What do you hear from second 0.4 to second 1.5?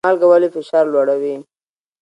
فشار لوړوي؟